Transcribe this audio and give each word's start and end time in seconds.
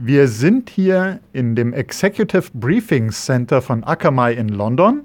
Wir 0.00 0.28
sind 0.28 0.70
hier 0.70 1.18
in 1.32 1.56
dem 1.56 1.72
Executive 1.72 2.50
Briefing 2.54 3.10
Center 3.10 3.60
von 3.60 3.82
Akamai 3.82 4.32
in 4.32 4.48
London. 4.48 5.04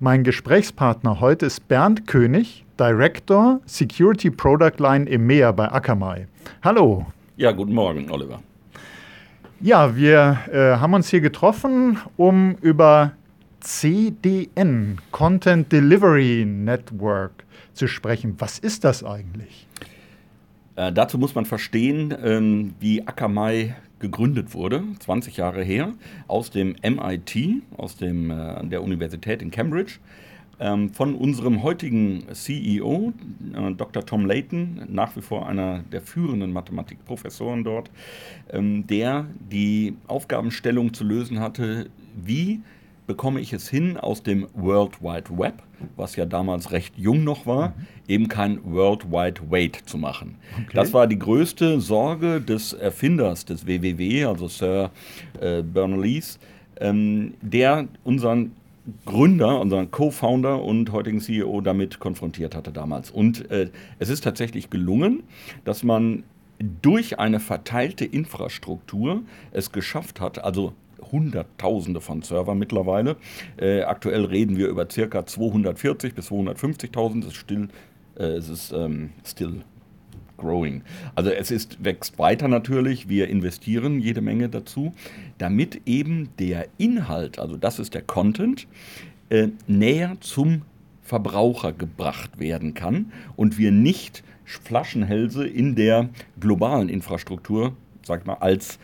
Mein 0.00 0.24
Gesprächspartner 0.24 1.20
heute 1.20 1.46
ist 1.46 1.68
Bernd 1.68 2.08
König, 2.08 2.64
Director 2.76 3.60
Security 3.64 4.32
Product 4.32 4.72
Line 4.80 5.08
EMEA 5.08 5.52
bei 5.52 5.70
Akamai. 5.70 6.26
Hallo. 6.64 7.06
Ja, 7.36 7.52
guten 7.52 7.74
Morgen, 7.74 8.10
Oliver. 8.10 8.42
Ja, 9.60 9.94
wir 9.94 10.40
äh, 10.50 10.80
haben 10.80 10.94
uns 10.94 11.10
hier 11.10 11.20
getroffen, 11.20 11.98
um 12.16 12.56
über 12.60 13.12
CDN, 13.60 14.98
Content 15.12 15.70
Delivery 15.70 16.44
Network, 16.44 17.44
zu 17.72 17.86
sprechen. 17.86 18.34
Was 18.38 18.58
ist 18.58 18.82
das 18.82 19.04
eigentlich? 19.04 19.68
Äh, 20.74 20.92
dazu 20.92 21.18
muss 21.18 21.36
man 21.36 21.44
verstehen, 21.44 22.12
ähm, 22.20 22.74
wie 22.80 23.06
Akamai 23.06 23.76
gegründet 24.04 24.52
wurde, 24.52 24.84
20 25.00 25.38
Jahre 25.38 25.62
her, 25.62 25.92
aus 26.28 26.50
dem 26.50 26.76
MIT, 26.82 27.62
aus 27.78 27.96
dem, 27.96 28.30
äh, 28.30 28.66
der 28.66 28.82
Universität 28.82 29.40
in 29.40 29.50
Cambridge, 29.50 29.94
ähm, 30.60 30.92
von 30.92 31.14
unserem 31.14 31.62
heutigen 31.62 32.24
CEO, 32.32 33.14
äh, 33.54 33.72
Dr. 33.72 34.04
Tom 34.04 34.26
Layton, 34.26 34.82
nach 34.88 35.16
wie 35.16 35.22
vor 35.22 35.48
einer 35.48 35.80
der 35.90 36.02
führenden 36.02 36.52
Mathematikprofessoren 36.52 37.64
dort, 37.64 37.90
ähm, 38.50 38.86
der 38.86 39.26
die 39.50 39.96
Aufgabenstellung 40.06 40.92
zu 40.92 41.04
lösen 41.04 41.40
hatte, 41.40 41.88
wie 42.14 42.60
bekomme 43.06 43.40
ich 43.40 43.52
es 43.52 43.68
hin, 43.68 43.96
aus 43.96 44.22
dem 44.22 44.46
World 44.54 45.02
Wide 45.02 45.36
Web, 45.36 45.62
was 45.96 46.16
ja 46.16 46.24
damals 46.24 46.72
recht 46.72 46.96
jung 46.96 47.24
noch 47.24 47.46
war, 47.46 47.70
mhm. 47.70 47.74
eben 48.08 48.28
kein 48.28 48.64
World 48.64 49.10
Wide 49.10 49.40
Wait 49.50 49.76
zu 49.86 49.98
machen. 49.98 50.36
Okay. 50.54 50.72
Das 50.74 50.92
war 50.92 51.06
die 51.06 51.18
größte 51.18 51.80
Sorge 51.80 52.40
des 52.40 52.72
Erfinders 52.72 53.44
des 53.44 53.66
WWW, 53.66 54.24
also 54.24 54.48
Sir 54.48 54.90
äh, 55.40 55.62
Bernal-Lees, 55.62 56.38
ähm, 56.80 57.34
der 57.42 57.88
unseren 58.04 58.52
Gründer, 59.06 59.60
unseren 59.60 59.90
Co-Founder 59.90 60.62
und 60.62 60.92
heutigen 60.92 61.20
CEO 61.20 61.62
damit 61.62 62.00
konfrontiert 62.00 62.54
hatte 62.54 62.70
damals. 62.70 63.10
Und 63.10 63.50
äh, 63.50 63.70
es 63.98 64.10
ist 64.10 64.24
tatsächlich 64.24 64.68
gelungen, 64.68 65.22
dass 65.64 65.82
man 65.82 66.24
durch 66.82 67.18
eine 67.18 67.40
verteilte 67.40 68.04
Infrastruktur 68.04 69.22
es 69.52 69.72
geschafft 69.72 70.20
hat, 70.20 70.44
also 70.44 70.74
Hunderttausende 71.12 72.00
von 72.00 72.22
Servern 72.22 72.58
mittlerweile. 72.58 73.16
Äh, 73.56 73.82
aktuell 73.82 74.24
reden 74.24 74.56
wir 74.56 74.68
über 74.68 74.88
circa 74.90 75.26
240 75.26 76.14
bis 76.14 76.30
250.000. 76.30 77.20
Es 77.20 77.26
ist 77.26 77.36
still, 77.36 77.68
äh, 78.18 78.24
es 78.24 78.48
ist 78.48 78.72
ähm, 78.72 79.10
still 79.24 79.62
growing. 80.36 80.82
Also 81.14 81.30
es 81.30 81.50
ist, 81.50 81.84
wächst 81.84 82.18
weiter 82.18 82.48
natürlich. 82.48 83.08
Wir 83.08 83.28
investieren 83.28 84.00
jede 84.00 84.20
Menge 84.20 84.48
dazu, 84.48 84.92
damit 85.38 85.82
eben 85.86 86.28
der 86.38 86.66
Inhalt, 86.78 87.38
also 87.38 87.56
das 87.56 87.78
ist 87.78 87.94
der 87.94 88.02
Content, 88.02 88.66
äh, 89.30 89.48
näher 89.66 90.16
zum 90.20 90.62
Verbraucher 91.02 91.72
gebracht 91.72 92.38
werden 92.38 92.74
kann 92.74 93.12
und 93.36 93.58
wir 93.58 93.72
nicht 93.72 94.24
Flaschenhälse 94.44 95.46
in 95.46 95.74
der 95.74 96.08
globalen 96.40 96.88
Infrastruktur, 96.88 97.74
sag 98.02 98.20
ich 98.20 98.26
mal, 98.26 98.34
als 98.34 98.78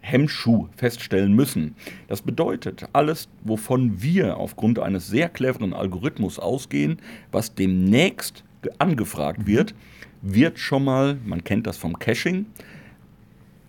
Hemmschuh 0.00 0.68
feststellen 0.76 1.34
müssen. 1.34 1.74
Das 2.06 2.22
bedeutet, 2.22 2.86
alles, 2.92 3.28
wovon 3.42 4.00
wir 4.00 4.36
aufgrund 4.36 4.78
eines 4.78 5.08
sehr 5.08 5.28
cleveren 5.28 5.74
Algorithmus 5.74 6.38
ausgehen, 6.38 6.98
was 7.32 7.54
demnächst 7.54 8.44
angefragt 8.78 9.46
wird, 9.46 9.74
wird 10.22 10.58
schon 10.58 10.84
mal, 10.84 11.18
man 11.24 11.44
kennt 11.44 11.66
das 11.66 11.76
vom 11.76 11.98
Caching, 11.98 12.46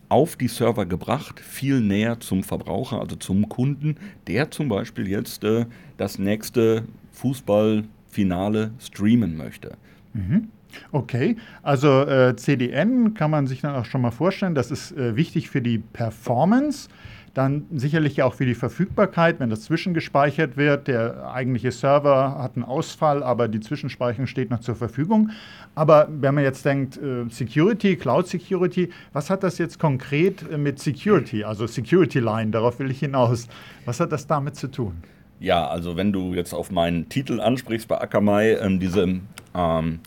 auf 0.09 0.35
die 0.35 0.47
Server 0.47 0.87
gebracht, 0.87 1.39
viel 1.39 1.81
näher 1.81 2.19
zum 2.19 2.43
Verbraucher, 2.43 2.99
also 2.99 3.15
zum 3.15 3.47
Kunden, 3.47 3.95
der 4.27 4.49
zum 4.49 4.67
Beispiel 4.67 5.07
jetzt 5.07 5.43
äh, 5.43 5.67
das 5.97 6.17
nächste 6.17 6.85
Fußballfinale 7.11 8.71
streamen 8.79 9.37
möchte. 9.37 9.77
Mhm. 10.19 10.49
Okay, 10.91 11.37
also 11.63 12.01
äh, 12.03 12.35
CDN 12.35 13.15
kann 13.15 13.31
man 13.31 13.47
sich 13.47 13.61
dann 13.61 13.75
auch 13.75 13.85
schon 13.85 14.01
mal 14.01 14.11
vorstellen, 14.11 14.53
das 14.53 14.69
ist 14.69 14.91
äh, 14.91 15.15
wichtig 15.15 15.49
für 15.49 15.61
die 15.61 15.79
Performance, 15.79 16.89
dann 17.33 17.65
sicherlich 17.71 18.21
auch 18.21 18.33
für 18.33 18.45
die 18.45 18.55
Verfügbarkeit, 18.55 19.39
wenn 19.39 19.49
das 19.49 19.61
zwischengespeichert 19.61 20.57
wird. 20.57 20.87
Der 20.87 21.31
eigentliche 21.31 21.71
Server 21.71 22.37
hat 22.37 22.55
einen 22.55 22.65
Ausfall, 22.65 23.23
aber 23.23 23.47
die 23.47 23.59
Zwischenspeicherung 23.59 24.27
steht 24.27 24.49
noch 24.49 24.59
zur 24.59 24.75
Verfügung. 24.75 25.29
Aber 25.75 26.07
wenn 26.09 26.35
man 26.35 26.43
jetzt 26.43 26.65
denkt, 26.65 26.97
äh, 26.97 27.29
Security, 27.29 27.95
Cloud 27.95 28.27
Security, 28.27 28.89
was 29.13 29.29
hat 29.29 29.43
das 29.43 29.57
jetzt 29.57 29.79
konkret 29.79 30.43
äh, 30.51 30.57
mit 30.57 30.79
Security, 30.79 31.43
also 31.43 31.67
Security 31.67 32.19
Line, 32.19 32.51
darauf 32.51 32.79
will 32.79 32.91
ich 32.91 32.99
hinaus, 32.99 33.47
was 33.85 33.99
hat 33.99 34.11
das 34.11 34.27
damit 34.27 34.55
zu 34.55 34.69
tun? 34.69 34.93
Ja, 35.39 35.67
also 35.67 35.95
wenn 35.95 36.11
du 36.11 36.33
jetzt 36.33 36.53
auf 36.53 36.69
meinen 36.69 37.07
Titel 37.07 37.39
ansprichst 37.39 37.87
bei 37.87 37.99
Akamai, 37.99 38.57
ähm, 38.61 38.79
diese 38.79 39.21
ähm, 39.55 39.99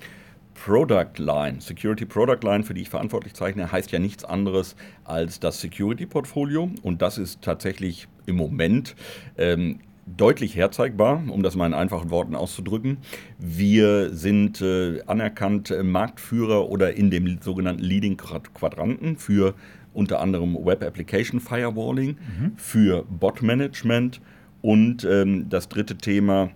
Product 0.55 1.19
Line, 1.19 1.61
Security 1.61 2.05
Product 2.05 2.41
Line, 2.43 2.63
für 2.63 2.75
die 2.75 2.83
ich 2.83 2.91
verantwortlich 2.91 3.35
zeichne, 3.35 3.73
heißt 3.73 3.91
ja 3.93 3.99
nichts 3.99 4.25
anderes 4.25 4.77
als 5.05 5.41
das 5.41 5.61
Security 5.61 6.07
Portfolio. 6.07 6.71
Und 6.83 7.03
das 7.03 7.19
ist 7.19 7.43
tatsächlich 7.43 8.09
im 8.27 8.37
Moment 8.37 8.95
ähm, 9.39 9.81
deutlich 10.07 10.55
herzeigbar, 10.55 11.23
um 11.29 11.43
das 11.43 11.57
mal 11.57 11.67
in 11.67 11.75
einfachen 11.75 12.11
Worten 12.11 12.35
auszudrücken. 12.35 12.99
Wir 13.39 14.15
sind 14.15 14.61
äh, 14.61 15.03
anerkannt 15.07 15.71
äh, 15.71 15.83
Marktführer 15.83 16.69
oder 16.69 16.95
in 16.95 17.11
dem 17.11 17.39
sogenannten 17.41 17.83
Leading 17.83 18.17
Quadranten 18.17 19.17
für 19.17 19.55
unter 19.95 20.21
anderem 20.21 20.57
Web 20.65 20.83
Application 20.83 21.41
Firewalling, 21.41 22.17
mhm. 22.17 22.53
für 22.57 23.05
Bot 23.09 23.43
Management 23.43 24.21
und 24.63 25.05
ähm, 25.05 25.49
das 25.49 25.69
dritte 25.69 25.97
Thema 25.97 26.51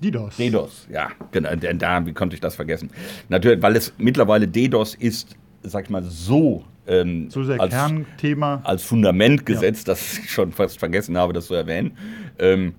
DDoS. 0.00 0.36
DDoS, 0.36 0.86
ja, 0.92 1.08
genau. 1.32 1.50
Da, 1.56 2.04
wie 2.04 2.12
konnte 2.12 2.34
ich 2.34 2.40
das 2.40 2.54
vergessen? 2.54 2.90
Natürlich, 3.28 3.62
weil 3.62 3.76
es 3.76 3.92
mittlerweile 3.98 4.46
DDoS 4.46 4.94
ist, 4.94 5.36
sag 5.62 5.84
ich 5.84 5.90
mal, 5.90 6.02
so 6.02 6.64
ähm, 6.86 7.30
so 7.30 7.42
sehr 7.42 7.60
als, 7.60 7.72
Kernthema. 7.72 8.60
als 8.62 8.82
Fundament 8.84 9.44
gesetzt, 9.44 9.88
ja. 9.88 9.94
dass 9.94 10.18
ich 10.18 10.30
schon 10.30 10.52
fast 10.52 10.78
vergessen 10.78 11.16
habe, 11.16 11.32
das 11.32 11.46
zu 11.46 11.54
erwähnen. 11.54 11.96
Ähm, 12.38 12.74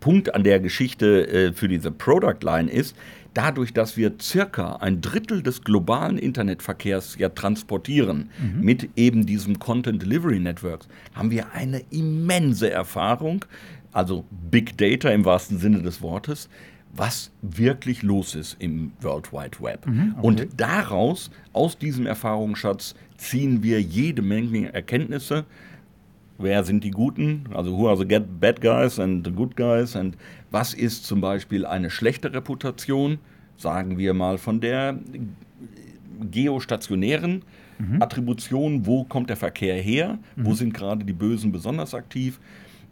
Punkt 0.00 0.34
an 0.34 0.44
der 0.44 0.60
Geschichte 0.60 1.28
äh, 1.28 1.52
für 1.52 1.68
diese 1.68 1.90
Product 1.90 2.38
Line 2.42 2.70
ist, 2.70 2.96
dadurch, 3.34 3.72
dass 3.72 3.96
wir 3.96 4.14
circa 4.20 4.76
ein 4.76 5.00
Drittel 5.00 5.42
des 5.42 5.62
globalen 5.62 6.18
Internetverkehrs 6.18 7.16
ja 7.18 7.28
transportieren 7.28 8.30
mhm. 8.40 8.64
mit 8.64 8.88
eben 8.96 9.26
diesem 9.26 9.58
Content 9.58 10.02
Delivery 10.02 10.40
Networks, 10.40 10.88
haben 11.14 11.30
wir 11.30 11.52
eine 11.52 11.82
immense 11.90 12.70
Erfahrung 12.70 13.44
also 13.92 14.24
Big 14.50 14.76
Data 14.78 15.10
im 15.10 15.24
wahrsten 15.24 15.58
Sinne 15.58 15.82
des 15.82 16.02
Wortes, 16.02 16.48
was 16.94 17.30
wirklich 17.42 18.02
los 18.02 18.34
ist 18.34 18.56
im 18.60 18.92
World 19.00 19.32
Wide 19.32 19.60
Web. 19.60 19.86
Mhm, 19.86 20.14
okay. 20.16 20.26
Und 20.26 20.48
daraus, 20.56 21.30
aus 21.52 21.78
diesem 21.78 22.06
Erfahrungsschatz, 22.06 22.94
ziehen 23.16 23.62
wir 23.62 23.80
jede 23.80 24.22
Menge 24.22 24.72
Erkenntnisse. 24.72 25.44
Wer 26.38 26.62
sind 26.62 26.84
die 26.84 26.92
Guten? 26.92 27.44
Also 27.52 27.76
who 27.76 27.88
are 27.88 27.96
the 27.96 28.04
bad 28.04 28.60
guys 28.60 28.98
and 29.00 29.26
the 29.26 29.32
good 29.32 29.56
guys? 29.56 29.96
Und 29.96 30.16
was 30.50 30.72
ist 30.72 31.04
zum 31.04 31.20
Beispiel 31.20 31.66
eine 31.66 31.90
schlechte 31.90 32.32
Reputation? 32.32 33.18
Sagen 33.56 33.98
wir 33.98 34.14
mal 34.14 34.38
von 34.38 34.60
der 34.60 34.98
geostationären 36.30 37.42
mhm. 37.78 38.00
Attribution, 38.00 38.86
wo 38.86 39.02
kommt 39.02 39.30
der 39.30 39.36
Verkehr 39.36 39.80
her? 39.80 40.18
Mhm. 40.36 40.46
Wo 40.46 40.54
sind 40.54 40.74
gerade 40.74 41.04
die 41.04 41.12
Bösen 41.12 41.50
besonders 41.50 41.92
aktiv? 41.92 42.38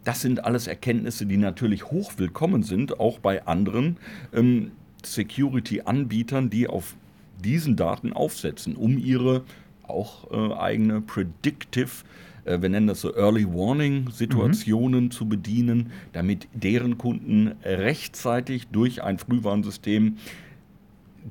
Das 0.02 0.20
sind 0.20 0.44
alles 0.44 0.66
Erkenntnisse, 0.66 1.26
die 1.26 1.36
natürlich 1.36 1.90
hoch 1.90 2.14
willkommen 2.16 2.64
sind, 2.64 2.98
auch 2.98 3.20
bei 3.20 3.46
anderen 3.46 3.96
ähm, 4.32 4.72
Security-Anbietern, 5.04 6.50
die 6.50 6.66
auf 6.66 6.96
diesen 7.44 7.76
Daten 7.76 8.12
aufsetzen, 8.12 8.76
um 8.76 8.98
ihre 8.98 9.42
auch 9.86 10.30
äh, 10.32 10.54
eigene 10.54 11.00
Predictive, 11.00 12.04
äh, 12.46 12.62
wir 12.62 12.68
nennen 12.68 12.86
das 12.86 13.00
so 13.00 13.14
Early 13.14 13.46
Warning-Situationen 13.46 15.04
mhm. 15.04 15.10
zu 15.10 15.28
bedienen, 15.28 15.92
damit 16.12 16.48
deren 16.54 16.96
Kunden 16.96 17.54
rechtzeitig 17.62 18.68
durch 18.68 19.02
ein 19.02 19.18
Frühwarnsystem 19.18 20.16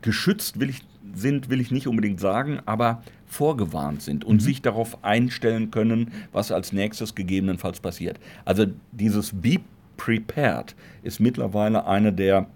geschützt 0.02 0.60
will 0.60 0.70
ich, 0.70 0.82
sind, 1.14 1.50
will 1.50 1.62
ich 1.62 1.72
nicht 1.72 1.88
unbedingt 1.88 2.20
sagen, 2.20 2.60
aber 2.66 3.02
vorgewarnt 3.26 4.02
sind 4.02 4.26
und 4.26 4.36
mhm. 4.36 4.40
sich 4.42 4.62
darauf 4.62 5.04
einstellen 5.04 5.72
können, 5.72 6.12
was 6.32 6.52
als 6.52 6.74
nächstes 6.74 7.16
gegebenenfalls 7.16 7.80
passiert. 7.80 8.20
Also 8.44 8.66
dieses 8.92 9.32
Be 9.34 9.60
Prepared 9.98 10.76
ist 11.04 11.22
mittlerweile 11.22 11.88
eine 11.88 12.12
der 12.12 12.48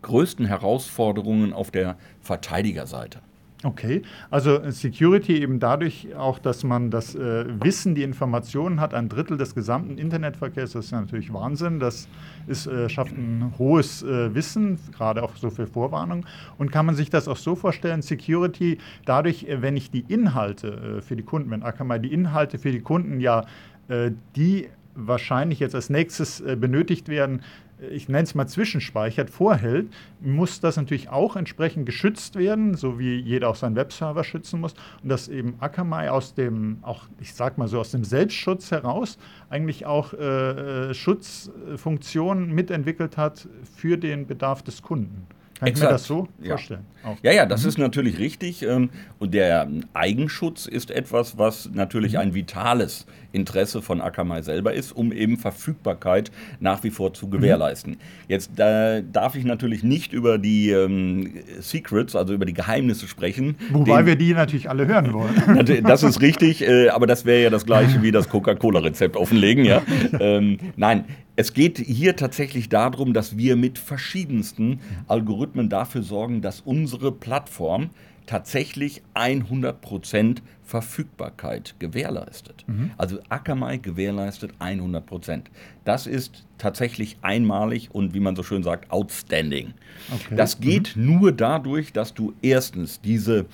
größten 0.00 0.46
Herausforderungen 0.46 1.52
auf 1.52 1.70
der 1.70 1.98
Verteidigerseite. 2.22 3.20
Okay, 3.62 4.00
also 4.30 4.70
Security 4.70 5.42
eben 5.42 5.60
dadurch 5.60 6.14
auch, 6.16 6.38
dass 6.38 6.64
man 6.64 6.90
das 6.90 7.14
äh, 7.14 7.44
Wissen, 7.62 7.94
die 7.94 8.02
Informationen 8.02 8.80
hat, 8.80 8.94
ein 8.94 9.10
Drittel 9.10 9.36
des 9.36 9.54
gesamten 9.54 9.98
Internetverkehrs, 9.98 10.72
das 10.72 10.86
ist 10.86 10.92
ja 10.92 11.00
natürlich 11.00 11.30
Wahnsinn. 11.30 11.78
Das 11.78 12.08
ist, 12.46 12.66
äh, 12.66 12.88
schafft 12.88 13.12
ein 13.12 13.52
hohes 13.58 14.02
äh, 14.02 14.34
Wissen, 14.34 14.78
gerade 14.96 15.22
auch 15.22 15.36
so 15.36 15.50
für 15.50 15.66
Vorwarnung. 15.66 16.24
Und 16.56 16.72
kann 16.72 16.86
man 16.86 16.94
sich 16.94 17.10
das 17.10 17.28
auch 17.28 17.36
so 17.36 17.54
vorstellen, 17.54 18.00
Security 18.00 18.78
dadurch, 19.04 19.44
äh, 19.44 19.60
wenn 19.60 19.76
ich 19.76 19.90
die 19.90 20.06
Inhalte 20.08 20.98
äh, 20.98 21.02
für 21.02 21.16
die 21.16 21.22
Kunden, 21.22 21.50
wenn 21.50 21.62
Akamai 21.62 21.98
die 21.98 22.14
Inhalte 22.14 22.58
für 22.58 22.72
die 22.72 22.80
Kunden 22.80 23.20
ja, 23.20 23.44
äh, 23.88 24.10
die 24.36 24.68
wahrscheinlich 24.94 25.60
jetzt 25.60 25.74
als 25.74 25.88
nächstes 25.88 26.42
benötigt 26.42 27.08
werden, 27.08 27.42
ich 27.90 28.08
nenne 28.08 28.24
es 28.24 28.34
mal 28.34 28.46
zwischenspeichert, 28.46 29.30
vorhält, 29.30 29.88
muss 30.20 30.60
das 30.60 30.76
natürlich 30.76 31.08
auch 31.08 31.36
entsprechend 31.36 31.86
geschützt 31.86 32.36
werden, 32.36 32.74
so 32.74 32.98
wie 32.98 33.16
jeder 33.16 33.48
auch 33.48 33.56
seinen 33.56 33.76
Webserver 33.76 34.24
schützen 34.24 34.60
muss. 34.60 34.74
Und 35.02 35.08
dass 35.08 35.28
eben 35.28 35.54
Akamai 35.60 36.10
aus 36.10 36.34
dem, 36.34 36.78
auch 36.82 37.04
ich 37.20 37.34
sag 37.34 37.58
mal 37.58 37.68
so, 37.68 37.80
aus 37.80 37.90
dem 37.90 38.04
Selbstschutz 38.04 38.70
heraus 38.70 39.18
eigentlich 39.48 39.86
auch 39.86 40.12
äh, 40.12 40.90
äh 40.90 40.94
Schutzfunktionen 40.94 42.54
mitentwickelt 42.54 43.16
hat 43.16 43.48
für 43.76 43.96
den 43.96 44.26
Bedarf 44.26 44.62
des 44.62 44.82
Kunden. 44.82 45.26
Kann 45.60 45.68
ich 45.68 45.78
mir 45.78 45.88
das 45.88 46.04
so 46.04 46.26
ja. 46.42 46.50
vorstellen? 46.50 46.86
Auch. 47.04 47.16
Ja, 47.22 47.32
ja, 47.32 47.46
das 47.46 47.62
mhm. 47.62 47.68
ist 47.68 47.78
natürlich 47.78 48.18
richtig. 48.18 48.62
Ähm, 48.62 48.88
und 49.18 49.34
der 49.34 49.68
Eigenschutz 49.92 50.66
ist 50.66 50.90
etwas, 50.90 51.36
was 51.36 51.70
natürlich 51.72 52.14
mhm. 52.14 52.18
ein 52.20 52.34
vitales 52.34 53.06
Interesse 53.32 53.82
von 53.82 54.00
Akamai 54.00 54.40
selber 54.40 54.72
ist, 54.72 54.92
um 54.92 55.12
eben 55.12 55.36
Verfügbarkeit 55.36 56.30
nach 56.60 56.82
wie 56.82 56.90
vor 56.90 57.12
zu 57.12 57.26
mhm. 57.26 57.32
gewährleisten. 57.32 57.92
Mhm. 57.92 57.98
Jetzt 58.28 58.52
da 58.56 59.02
darf 59.02 59.36
ich 59.36 59.44
natürlich 59.44 59.82
nicht 59.82 60.14
über 60.14 60.38
die 60.38 60.70
ähm, 60.70 61.34
Secrets, 61.60 62.16
also 62.16 62.32
über 62.32 62.46
die 62.46 62.54
Geheimnisse 62.54 63.06
sprechen. 63.06 63.56
Wobei 63.70 63.98
den, 63.98 64.06
wir 64.06 64.16
die 64.16 64.32
natürlich 64.32 64.70
alle 64.70 64.86
hören 64.86 65.12
wollen. 65.12 65.82
das 65.84 66.02
ist 66.02 66.22
richtig, 66.22 66.66
äh, 66.66 66.88
aber 66.88 67.06
das 67.06 67.26
wäre 67.26 67.42
ja 67.42 67.50
das 67.50 67.66
gleiche 67.66 68.02
wie 68.02 68.12
das 68.12 68.30
Coca-Cola-Rezept 68.30 69.16
offenlegen. 69.16 69.66
Ja? 69.66 69.82
ähm, 70.20 70.58
nein, 70.76 71.04
es 71.40 71.54
geht 71.54 71.78
hier 71.78 72.16
tatsächlich 72.16 72.68
darum, 72.68 73.14
dass 73.14 73.38
wir 73.38 73.56
mit 73.56 73.78
verschiedensten 73.78 74.80
Algorithmen 75.08 75.70
dafür 75.70 76.02
sorgen, 76.02 76.42
dass 76.42 76.60
unsere 76.60 77.12
Plattform 77.12 77.88
tatsächlich 78.26 79.00
100% 79.14 80.36
Verfügbarkeit 80.62 81.76
gewährleistet. 81.78 82.64
Mhm. 82.66 82.90
Also 82.98 83.20
Akamai 83.30 83.78
gewährleistet 83.78 84.52
100%. 84.60 85.44
Das 85.86 86.06
ist 86.06 86.44
tatsächlich 86.58 87.16
einmalig 87.22 87.88
und 87.90 88.12
wie 88.12 88.20
man 88.20 88.36
so 88.36 88.42
schön 88.42 88.62
sagt, 88.62 88.90
outstanding. 88.90 89.72
Okay. 90.12 90.36
Das 90.36 90.60
geht 90.60 90.94
mhm. 90.94 91.06
nur 91.06 91.32
dadurch, 91.32 91.94
dass 91.94 92.12
du 92.12 92.34
erstens 92.42 93.00
diese 93.00 93.46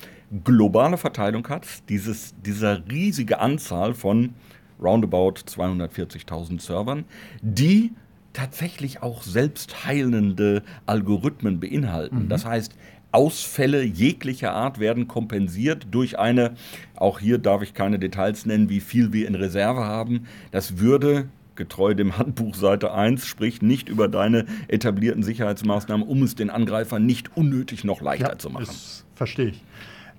globale 0.43 0.97
Verteilung 0.97 1.47
hast, 1.49 1.89
dieses, 1.89 2.35
diese 2.45 2.83
riesige 2.91 3.39
Anzahl 3.39 3.95
von 3.95 4.35
roundabout 4.81 5.35
240.000 5.47 6.61
Servern, 6.61 7.05
die 7.43 7.93
tatsächlich 8.33 9.03
auch 9.03 9.23
selbstheilende 9.23 10.63
Algorithmen 10.85 11.59
beinhalten. 11.59 12.25
Mhm. 12.25 12.29
Das 12.29 12.45
heißt, 12.45 12.75
Ausfälle 13.13 13.83
jeglicher 13.83 14.53
Art 14.53 14.79
werden 14.79 15.09
kompensiert 15.09 15.87
durch 15.91 16.19
eine, 16.19 16.53
auch 16.97 17.19
hier 17.19 17.39
darf 17.39 17.63
ich 17.63 17.73
keine 17.73 17.99
Details 17.99 18.45
nennen, 18.45 18.69
wie 18.69 18.81
viel 18.81 19.15
wir 19.15 19.27
in 19.27 19.35
Reserve 19.35 19.85
haben. 19.85 20.27
Das 20.51 20.79
würde 20.79 21.29
getreu 21.55 21.95
dem 21.95 22.19
Handbuch 22.19 22.55
Seite 22.55 22.93
1, 22.93 23.27
spricht 23.27 23.63
nicht 23.63 23.89
über 23.89 24.09
deine 24.09 24.45
etablierten 24.69 25.23
Sicherheitsmaßnahmen, 25.23 26.07
um 26.07 26.23
es 26.23 26.35
den 26.35 26.51
Angreifern 26.51 27.07
nicht 27.07 27.35
unnötig 27.37 27.85
noch 27.85 28.03
leichter 28.03 28.33
ja, 28.33 28.39
zu 28.39 28.51
machen. 28.51 28.67
Das 28.67 29.05
verstehe 29.15 29.49
ich. 29.49 29.63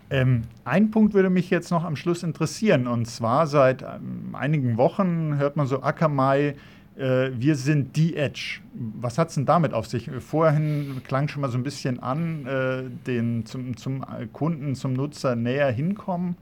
Ähm, 0.10 0.44
ein 0.64 0.92
Punkt 0.92 1.14
würde 1.14 1.30
mich 1.30 1.50
jetzt 1.50 1.70
noch 1.72 1.84
am 1.84 1.96
Schluss 1.96 2.24
interessieren. 2.24 2.88
Und 2.88 3.06
zwar 3.06 3.48
seit 3.48 3.82
ähm, 3.82 4.34
einigen 4.34 4.78
Wochen 4.78 5.36
hört 5.38 5.58
man 5.58 5.68
so 5.68 5.82
Akamai, 5.82 6.56
äh, 6.98 7.30
wir 7.34 7.56
sind 7.56 7.96
die 7.96 8.16
Edge. 8.16 8.62
Was 8.74 9.18
hat 9.18 9.30
es 9.30 9.36
denn 9.36 9.46
damit 9.46 9.74
auf 9.74 9.88
sich? 9.88 10.10
Vorhin 10.20 11.02
klang 11.06 11.28
schon 11.28 11.42
mal 11.42 11.52
so 11.52 11.58
ein 11.58 11.64
bisschen 11.64 12.00
an, 12.00 12.46
äh, 12.46 12.84
den 13.06 13.46
zum, 13.46 13.78
zum 13.78 14.04
Kunden, 14.34 14.76
zum 14.76 14.94
Nutzer 14.94 15.36
näher 15.36 15.72
hinkommen. 15.72 16.36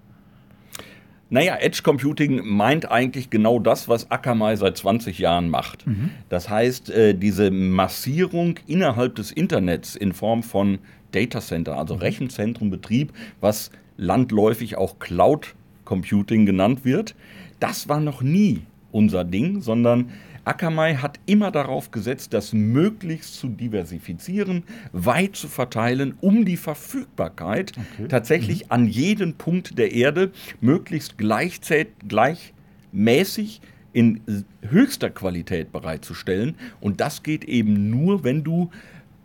Naja, 1.29 1.57
Edge 1.59 1.81
Computing 1.83 2.45
meint 2.45 2.91
eigentlich 2.91 3.31
genau 3.31 3.59
das, 3.59 3.89
was 3.89 4.11
Akamai 4.11 4.55
seit 4.57 4.77
20 4.77 5.17
Jahren 5.17 5.49
macht. 5.49 5.87
Mhm. 5.87 6.11
Das 6.29 6.49
heißt, 6.49 6.91
äh, 6.91 7.15
diese 7.15 7.49
Massierung 7.49 8.59
innerhalb 8.67 9.15
des 9.15 9.31
Internets 9.31 9.95
in 9.95 10.13
Form 10.13 10.43
von 10.43 10.77
Data 11.15 11.41
Center, 11.41 11.77
also 11.77 11.95
mhm. 11.95 12.01
Rechenzentrenbetrieb, 12.01 13.13
was 13.41 13.71
landläufig 13.97 14.77
auch 14.77 14.99
Cloud 14.99 15.55
Computing 15.85 16.45
genannt 16.45 16.83
wird. 16.83 17.15
Das 17.59 17.87
war 17.87 17.99
noch 17.99 18.21
nie 18.21 18.63
unser 18.91 19.23
Ding, 19.23 19.61
sondern 19.61 20.11
Akamai 20.45 20.95
hat 20.95 21.19
immer 21.25 21.51
darauf 21.51 21.91
gesetzt, 21.91 22.33
das 22.33 22.53
möglichst 22.53 23.35
zu 23.35 23.49
diversifizieren, 23.49 24.63
weit 24.91 25.35
zu 25.35 25.47
verteilen, 25.47 26.15
um 26.21 26.45
die 26.45 26.57
Verfügbarkeit 26.57 27.71
okay. 27.71 28.07
tatsächlich 28.07 28.65
mhm. 28.65 28.71
an 28.71 28.87
jeden 28.87 29.33
Punkt 29.35 29.79
der 29.79 29.91
Erde 29.91 30.31
möglichst 30.61 31.17
gleichmäßig 31.17 33.61
in 33.91 34.21
höchster 34.61 35.09
Qualität 35.09 35.71
bereitzustellen. 35.71 36.55
Und 36.79 37.01
das 37.01 37.23
geht 37.23 37.45
eben 37.45 37.89
nur, 37.89 38.23
wenn 38.23 38.43
du 38.43 38.69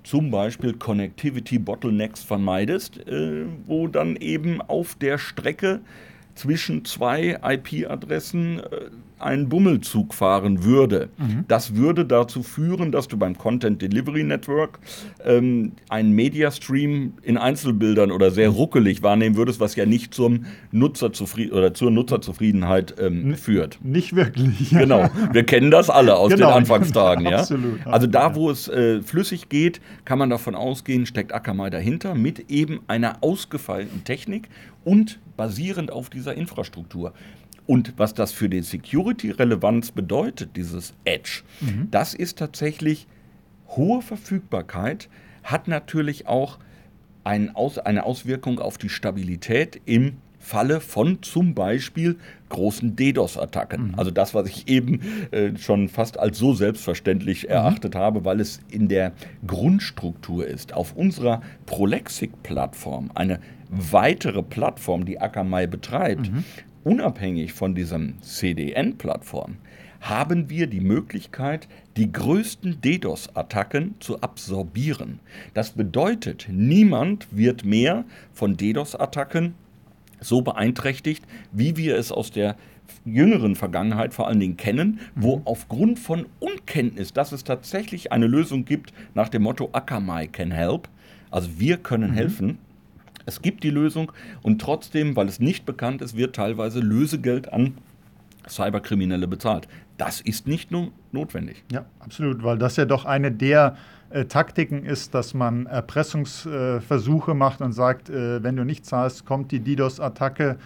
zum 0.02 0.30
Beispiel 0.30 0.74
Connectivity 0.74 1.58
Bottlenecks 1.58 2.22
vermeidest, 2.22 3.06
äh, 3.06 3.44
wo 3.66 3.86
dann 3.88 4.16
eben 4.16 4.60
auf 4.60 4.94
der 4.94 5.18
Strecke 5.18 5.80
zwischen 6.40 6.86
zwei 6.86 7.38
IP-Adressen 7.42 8.60
äh, 8.60 8.62
ein 9.18 9.50
Bummelzug 9.50 10.14
fahren 10.14 10.64
würde. 10.64 11.10
Mhm. 11.18 11.44
Das 11.46 11.76
würde 11.76 12.06
dazu 12.06 12.42
führen, 12.42 12.90
dass 12.90 13.06
du 13.08 13.18
beim 13.18 13.36
Content 13.36 13.82
Delivery 13.82 14.24
Network 14.24 14.78
ähm, 15.22 15.72
einen 15.90 16.12
Mediastream 16.12 17.12
in 17.22 17.36
Einzelbildern 17.36 18.10
oder 18.10 18.30
sehr 18.30 18.48
ruckelig 18.48 19.02
wahrnehmen 19.02 19.36
würdest, 19.36 19.60
was 19.60 19.76
ja 19.76 19.84
nicht 19.84 20.14
zum 20.14 20.46
Nutzerzufrieden 20.72 21.52
oder 21.52 21.74
zur 21.74 21.90
Nutzerzufriedenheit 21.90 22.94
ähm, 22.98 23.34
führt. 23.36 23.78
Nicht 23.82 24.16
wirklich. 24.16 24.70
Genau. 24.80 25.10
Wir 25.32 25.44
kennen 25.44 25.70
das 25.70 25.90
alle 25.90 26.16
aus 26.16 26.30
genau. 26.32 26.48
den 26.48 26.54
Anfangstagen. 26.58 27.26
ja? 27.26 27.40
Absolut. 27.40 27.86
Also 27.86 28.06
da, 28.06 28.34
wo 28.34 28.50
es 28.50 28.66
äh, 28.68 29.02
flüssig 29.02 29.50
geht, 29.50 29.80
kann 30.06 30.18
man 30.18 30.30
davon 30.30 30.54
ausgehen, 30.54 31.04
steckt 31.04 31.34
Akamai 31.34 31.68
dahinter 31.68 32.14
mit 32.14 32.50
eben 32.50 32.80
einer 32.86 33.18
ausgefeilten 33.20 34.04
Technik 34.04 34.48
und 34.84 35.20
basierend 35.36 35.90
auf 35.90 36.10
dieser 36.10 36.34
Infrastruktur. 36.34 37.12
Und 37.66 37.94
was 37.96 38.14
das 38.14 38.32
für 38.32 38.48
die 38.48 38.62
Security-Relevanz 38.62 39.92
bedeutet, 39.92 40.56
dieses 40.56 40.94
Edge, 41.04 41.42
mhm. 41.60 41.88
das 41.90 42.14
ist 42.14 42.38
tatsächlich 42.38 43.06
hohe 43.68 44.02
Verfügbarkeit, 44.02 45.08
hat 45.44 45.68
natürlich 45.68 46.26
auch 46.26 46.58
ein 47.22 47.54
Aus, 47.54 47.78
eine 47.78 48.04
Auswirkung 48.04 48.58
auf 48.58 48.78
die 48.78 48.88
Stabilität 48.88 49.80
im 49.84 50.16
Falle 50.40 50.80
von 50.80 51.22
zum 51.22 51.54
Beispiel 51.54 52.16
großen 52.48 52.96
DDoS-Attacken. 52.96 53.88
Mhm. 53.88 53.94
Also 53.96 54.10
das, 54.10 54.34
was 54.34 54.48
ich 54.48 54.68
eben 54.68 55.00
äh, 55.30 55.56
schon 55.58 55.88
fast 55.88 56.18
als 56.18 56.38
so 56.38 56.54
selbstverständlich 56.54 57.44
mhm. 57.44 57.50
erachtet 57.50 57.94
habe, 57.94 58.24
weil 58.24 58.40
es 58.40 58.60
in 58.70 58.88
der 58.88 59.12
Grundstruktur 59.46 60.46
ist. 60.46 60.72
Auf 60.72 60.96
unserer 60.96 61.42
Prolexic-Plattform, 61.66 63.10
eine 63.14 63.38
weitere 63.70 64.42
Plattform, 64.42 65.04
die 65.04 65.20
Akamai 65.20 65.66
betreibt, 65.66 66.30
mhm 66.30 66.44
unabhängig 66.84 67.52
von 67.52 67.74
diesem 67.74 68.20
CDN-Plattform, 68.22 69.56
haben 70.00 70.48
wir 70.48 70.66
die 70.66 70.80
Möglichkeit, 70.80 71.68
die 71.96 72.10
größten 72.10 72.80
DDoS-Attacken 72.80 73.96
zu 74.00 74.20
absorbieren. 74.22 75.20
Das 75.52 75.72
bedeutet, 75.72 76.48
niemand 76.50 77.28
wird 77.36 77.64
mehr 77.64 78.04
von 78.32 78.56
DDoS-Attacken 78.56 79.54
so 80.20 80.40
beeinträchtigt, 80.40 81.24
wie 81.52 81.76
wir 81.76 81.96
es 81.96 82.12
aus 82.12 82.30
der 82.30 82.56
jüngeren 83.04 83.56
Vergangenheit 83.56 84.14
vor 84.14 84.26
allen 84.26 84.40
Dingen 84.40 84.56
kennen, 84.56 85.00
wo 85.14 85.36
mhm. 85.36 85.42
aufgrund 85.44 85.98
von 85.98 86.26
Unkenntnis, 86.40 87.12
dass 87.12 87.32
es 87.32 87.44
tatsächlich 87.44 88.10
eine 88.10 88.26
Lösung 88.26 88.64
gibt 88.64 88.92
nach 89.14 89.28
dem 89.28 89.42
Motto 89.42 89.68
Akamai 89.72 90.26
can 90.26 90.50
help, 90.50 90.88
also 91.30 91.58
wir 91.58 91.76
können 91.76 92.12
mhm. 92.12 92.14
helfen, 92.14 92.58
es 93.26 93.42
gibt 93.42 93.64
die 93.64 93.70
Lösung 93.70 94.12
und 94.42 94.60
trotzdem, 94.60 95.16
weil 95.16 95.28
es 95.28 95.40
nicht 95.40 95.66
bekannt 95.66 96.02
ist, 96.02 96.16
wird 96.16 96.36
teilweise 96.36 96.80
Lösegeld 96.80 97.52
an 97.52 97.74
Cyberkriminelle 98.48 99.28
bezahlt. 99.28 99.68
Das 99.98 100.20
ist 100.20 100.46
nicht 100.46 100.70
nur 100.70 100.92
notwendig. 101.12 101.62
Ja, 101.70 101.84
absolut, 102.00 102.42
weil 102.42 102.58
das 102.58 102.76
ja 102.76 102.84
doch 102.84 103.04
eine 103.04 103.30
der 103.30 103.76
äh, 104.10 104.24
Taktiken 104.24 104.84
ist, 104.84 105.14
dass 105.14 105.34
man 105.34 105.66
Erpressungsversuche 105.66 107.30
äh, 107.30 107.34
macht 107.34 107.60
und 107.60 107.72
sagt, 107.72 108.10
äh, 108.10 108.42
wenn 108.42 108.56
du 108.56 108.64
nicht 108.64 108.84
zahlst, 108.86 109.24
kommt 109.24 109.52
die 109.52 109.60
DDoS-Attacke 109.60 110.56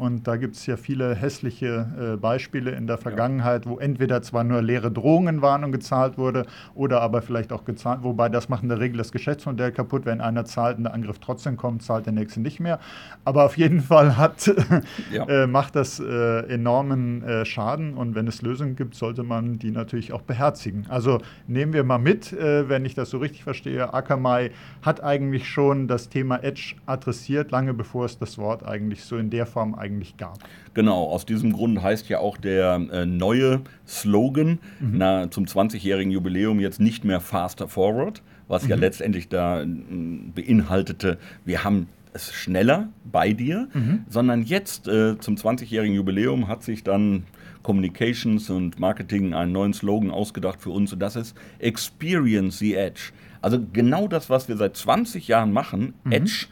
Und 0.00 0.26
da 0.26 0.36
gibt 0.36 0.56
es 0.56 0.64
ja 0.64 0.78
viele 0.78 1.14
hässliche 1.14 2.14
äh, 2.14 2.16
Beispiele 2.16 2.70
in 2.70 2.86
der 2.86 2.96
Vergangenheit, 2.96 3.66
ja. 3.66 3.70
wo 3.70 3.78
entweder 3.78 4.22
zwar 4.22 4.44
nur 4.44 4.62
leere 4.62 4.90
Drohungen 4.90 5.42
waren 5.42 5.62
und 5.62 5.72
gezahlt 5.72 6.16
wurde, 6.16 6.46
oder 6.74 7.02
aber 7.02 7.20
vielleicht 7.20 7.52
auch 7.52 7.66
gezahlt, 7.66 8.02
wobei 8.02 8.30
das 8.30 8.48
macht 8.48 8.62
in 8.62 8.70
der 8.70 8.80
Regel 8.80 8.96
das 8.96 9.12
Geschäftsmodell 9.12 9.72
kaputt. 9.72 10.06
Wenn 10.06 10.22
einer 10.22 10.46
zahlt 10.46 10.78
und 10.78 10.84
der 10.84 10.94
Angriff 10.94 11.18
trotzdem 11.18 11.58
kommt, 11.58 11.82
zahlt 11.82 12.06
der 12.06 12.14
nächste 12.14 12.40
nicht 12.40 12.60
mehr. 12.60 12.80
Aber 13.26 13.44
auf 13.44 13.58
jeden 13.58 13.82
Fall 13.82 14.16
hat, 14.16 14.50
ja. 15.12 15.26
äh, 15.26 15.46
macht 15.46 15.76
das 15.76 16.00
äh, 16.00 16.46
enormen 16.48 17.22
äh, 17.22 17.44
Schaden 17.44 17.92
und 17.92 18.14
wenn 18.14 18.26
es 18.26 18.40
Lösungen 18.40 18.76
gibt, 18.76 18.94
sollte 18.94 19.22
man 19.22 19.58
die 19.58 19.70
natürlich 19.70 20.14
auch 20.14 20.22
beherzigen. 20.22 20.86
Also 20.88 21.18
nehmen 21.46 21.74
wir 21.74 21.84
mal 21.84 21.98
mit, 21.98 22.32
äh, 22.32 22.70
wenn 22.70 22.86
ich 22.86 22.94
das 22.94 23.10
so 23.10 23.18
richtig 23.18 23.44
verstehe, 23.44 23.92
Akamai 23.92 24.50
hat 24.80 25.04
eigentlich 25.04 25.46
schon 25.46 25.88
das 25.88 26.08
Thema 26.08 26.42
Edge 26.42 26.76
adressiert, 26.86 27.50
lange 27.50 27.74
bevor 27.74 28.06
es 28.06 28.18
das 28.18 28.38
Wort 28.38 28.64
eigentlich 28.64 29.04
so 29.04 29.18
in 29.18 29.28
der 29.28 29.44
Form 29.44 29.74
eigentlich 29.74 29.89
gab. 30.16 30.38
Genau, 30.74 31.04
aus 31.04 31.26
diesem 31.26 31.52
Grund 31.52 31.82
heißt 31.82 32.08
ja 32.08 32.18
auch 32.18 32.36
der 32.36 32.74
äh, 32.92 33.06
neue 33.06 33.62
Slogan 33.86 34.58
mhm. 34.80 34.92
na, 34.98 35.30
zum 35.30 35.44
20-jährigen 35.44 36.12
Jubiläum 36.12 36.60
jetzt 36.60 36.80
nicht 36.80 37.04
mehr 37.04 37.20
Faster 37.20 37.68
Forward, 37.68 38.22
was 38.48 38.64
mhm. 38.64 38.70
ja 38.70 38.76
letztendlich 38.76 39.28
da 39.28 39.62
äh, 39.62 39.66
beinhaltete, 39.66 41.18
wir 41.44 41.64
haben 41.64 41.88
es 42.12 42.32
schneller 42.32 42.88
bei 43.04 43.32
dir, 43.32 43.68
mhm. 43.72 44.04
sondern 44.08 44.42
jetzt 44.42 44.88
äh, 44.88 45.18
zum 45.18 45.36
20-jährigen 45.36 45.94
Jubiläum 45.94 46.48
hat 46.48 46.62
sich 46.62 46.82
dann 46.82 47.24
Communications 47.62 48.50
und 48.50 48.80
Marketing 48.80 49.34
einen 49.34 49.52
neuen 49.52 49.72
Slogan 49.72 50.10
ausgedacht 50.10 50.60
für 50.60 50.70
uns 50.70 50.92
und 50.92 50.98
das 51.00 51.16
ist 51.16 51.36
Experience 51.58 52.58
the 52.58 52.74
Edge. 52.74 53.12
Also 53.42 53.58
genau 53.72 54.08
das, 54.08 54.30
was 54.30 54.48
wir 54.48 54.56
seit 54.56 54.76
20 54.76 55.28
Jahren 55.28 55.52
machen, 55.52 55.94
mhm. 56.04 56.12
Edge 56.12 56.46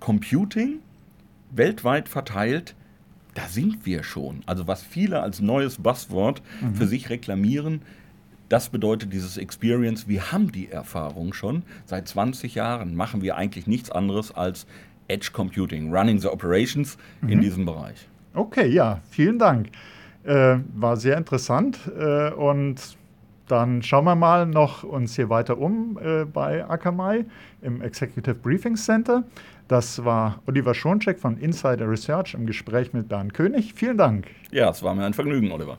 Computing, 0.00 0.80
weltweit 1.50 2.08
verteilt, 2.08 2.74
da 3.34 3.46
sind 3.46 3.86
wir 3.86 4.02
schon. 4.02 4.42
Also 4.46 4.66
was 4.66 4.82
viele 4.82 5.22
als 5.22 5.40
neues 5.40 5.78
Buzzword 5.78 6.42
mhm. 6.60 6.74
für 6.74 6.86
sich 6.86 7.10
reklamieren, 7.10 7.82
das 8.48 8.68
bedeutet 8.68 9.12
dieses 9.12 9.36
Experience, 9.36 10.08
wir 10.08 10.32
haben 10.32 10.50
die 10.50 10.68
Erfahrung 10.68 11.32
schon. 11.32 11.62
Seit 11.84 12.08
20 12.08 12.56
Jahren 12.56 12.96
machen 12.96 13.22
wir 13.22 13.36
eigentlich 13.36 13.68
nichts 13.68 13.90
anderes 13.92 14.32
als 14.32 14.66
Edge 15.06 15.30
Computing, 15.32 15.94
Running 15.94 16.18
the 16.18 16.28
Operations 16.28 16.98
mhm. 17.20 17.28
in 17.28 17.40
diesem 17.40 17.64
Bereich. 17.64 18.08
Okay, 18.34 18.68
ja, 18.68 19.00
vielen 19.08 19.38
Dank. 19.38 19.68
Äh, 20.24 20.58
war 20.74 20.96
sehr 20.96 21.16
interessant 21.16 21.78
äh, 21.96 22.30
und 22.32 22.98
dann 23.46 23.82
schauen 23.82 24.04
wir 24.04 24.14
mal 24.14 24.46
noch 24.46 24.84
uns 24.84 25.16
hier 25.16 25.28
weiter 25.28 25.58
um 25.58 25.98
äh, 26.02 26.24
bei 26.24 26.68
Akamai 26.68 27.24
im 27.62 27.82
Executive 27.82 28.34
Briefing 28.34 28.76
Center. 28.76 29.24
Das 29.70 30.04
war 30.04 30.42
Oliver 30.48 30.74
Schoncheck 30.74 31.20
von 31.20 31.36
Insider 31.36 31.88
Research 31.88 32.34
im 32.34 32.44
Gespräch 32.44 32.92
mit 32.92 33.08
Bernd 33.08 33.34
König. 33.34 33.72
Vielen 33.76 33.96
Dank. 33.96 34.26
Ja, 34.50 34.68
es 34.68 34.82
war 34.82 34.96
mir 34.96 35.06
ein 35.06 35.14
Vergnügen, 35.14 35.52
Oliver. 35.52 35.78